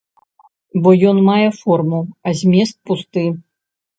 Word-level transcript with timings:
Бо 0.85 0.89
ён 1.09 1.19
мае 1.27 1.49
форму, 1.59 2.01
а 2.31 2.35
змест 2.39 2.75
пусты. 2.91 3.27